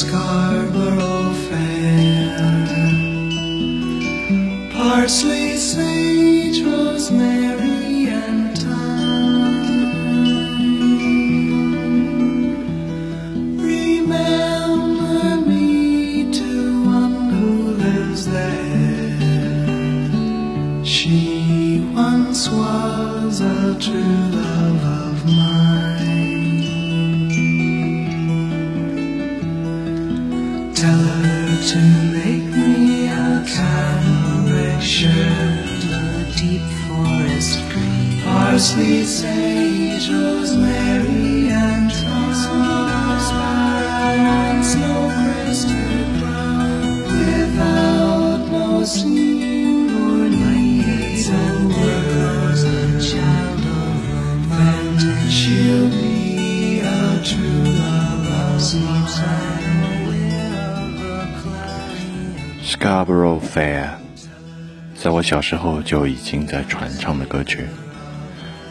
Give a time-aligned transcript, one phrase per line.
[0.00, 2.64] Scarborough Fair,
[4.72, 5.49] Parsley
[31.70, 42.34] to make me a cambric shirt, a deep forest green, parsley, sage, rosemary, and thyme.
[44.64, 46.09] Snow crested
[62.80, 63.90] Scarborough Fair，
[64.96, 67.66] 在我小时候就已经在传唱的歌曲。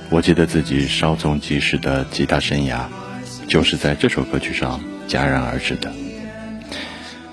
[0.10, 2.86] 我记得自己稍纵即逝的吉他生涯，
[3.48, 5.94] 就是在这首歌曲上戛然而止的。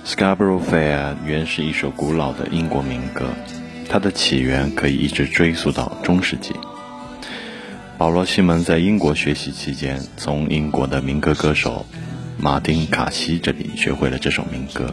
[0.05, 3.31] Scarborough Fair 原是一首古老的英国民歌，
[3.89, 6.55] 它的起源可以一直追溯到中世纪。
[7.97, 11.87] 保罗·西蒙在英国学习期间，从英国的民歌歌手
[12.37, 14.93] 马丁·卡西这里学会了这首民歌，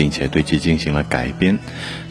[0.00, 1.58] 并且对其进行了改编，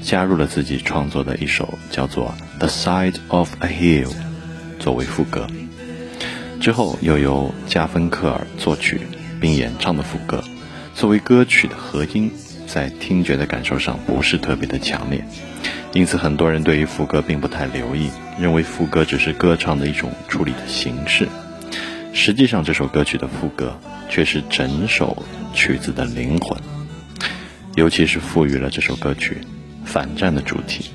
[0.04, 4.06] 加入了自己创作的一首叫做《The Side of a Hill》
[4.80, 5.48] 作为副歌。
[6.62, 9.02] 之后又由加芬克尔作曲
[9.42, 10.44] 并演唱的副歌，
[10.94, 12.32] 作为歌曲的和音，
[12.68, 15.26] 在听觉的感受上不是特别的强烈，
[15.92, 21.28] 因此很多人对于副歌并不太留意，认为副歌只是歌唱的一种处理的形式。
[22.14, 23.76] 实际上，这首歌曲的副歌
[24.12, 25.24] 却是整首
[25.56, 26.56] 曲子的灵魂，
[27.76, 29.38] 尤其是赋予了这首歌曲
[29.86, 30.92] 反战的主题。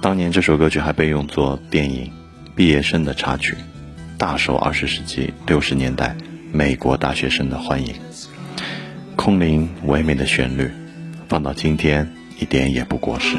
[0.00, 2.06] 当年这首歌曲还被用作电影
[2.54, 3.56] 《毕业生》的插曲。
[4.18, 6.14] 大受二十世纪六十年代
[6.52, 7.92] 美国大学生的欢迎，
[9.16, 10.70] 空灵唯美的旋律，
[11.28, 12.08] 放到今天
[12.38, 13.36] 一点也不过时。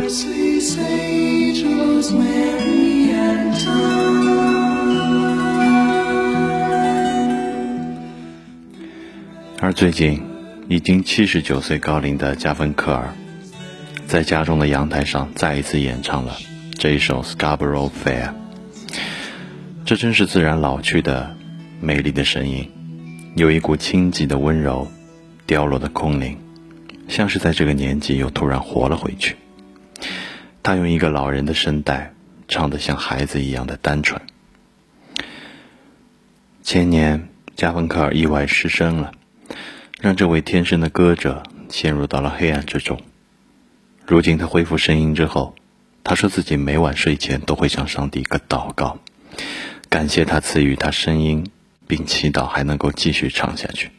[9.62, 10.22] 而最近，
[10.70, 13.14] 已经七十九岁高龄的加芬克尔，
[14.08, 16.38] 在家中的阳台上再一次演唱了
[16.78, 18.30] 这一首《Scarborough Fair》。
[19.86, 21.36] 这真是自然老去的
[21.82, 22.72] 美丽的声音，
[23.36, 24.90] 有一股清寂的温柔，
[25.46, 26.38] 凋落的空灵，
[27.10, 29.36] 像是在这个年纪又突然活了回去。
[30.64, 32.14] 他用一个老人的声带
[32.48, 34.22] 唱得像孩子一样的单纯。
[36.64, 39.12] 前年，加芬克尔意外失声了，
[40.04, 43.00] 让这位天生的歌者陷入到了黑暗之中。
[44.06, 45.56] 如今他恢复声音之后，
[46.04, 49.00] 他说自己每晚睡前都会向上帝一个祷告。
[49.88, 51.50] 感谢他赐予他声音，
[51.88, 53.92] 并祈祷还能够继续唱下去。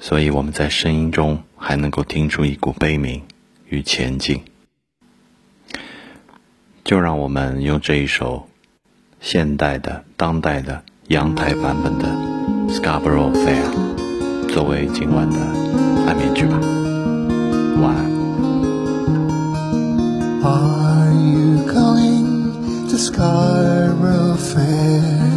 [0.00, 3.22] 所以我们在声音中还能够听出一股悲鸣
[3.68, 4.42] 与前进。
[6.82, 8.48] 就让我们用这一首
[9.20, 12.08] 现代的、当代的阳台版本的
[12.74, 13.70] 《Scarborough Fair》
[14.49, 15.39] 作为今晚的
[16.07, 16.59] 安眠曲吧。
[17.81, 18.05] 晚安。
[20.43, 25.28] Are you going to Scarborough Fair?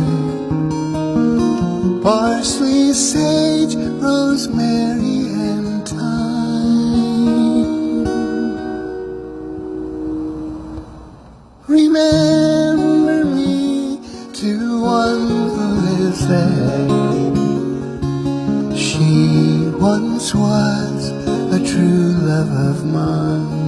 [19.83, 21.09] Once was
[21.51, 23.68] a true love of mine.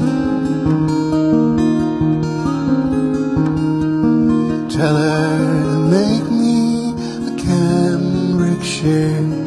[4.70, 6.94] Tell her to make me
[7.30, 9.46] a cambric shirt.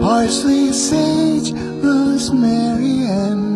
[0.00, 3.53] Parsley, sage, rosemary, and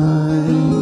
[0.00, 0.74] mine.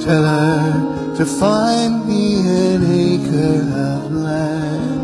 [0.00, 2.24] Tell her to find me
[2.64, 3.60] an acre
[3.92, 5.00] of land.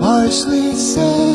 [0.00, 1.27] Parsley, sage,